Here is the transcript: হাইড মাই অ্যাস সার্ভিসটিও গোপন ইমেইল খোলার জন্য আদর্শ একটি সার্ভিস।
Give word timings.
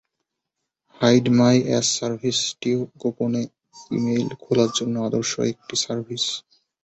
হাইড 1.01 1.25
মাই 1.37 1.57
অ্যাস 1.67 1.87
সার্ভিসটিও 1.97 2.79
গোপন 3.01 3.33
ইমেইল 3.91 4.27
খোলার 4.43 4.71
জন্য 4.77 4.95
আদর্শ 5.07 5.31
একটি 5.51 5.75
সার্ভিস। 5.83 6.25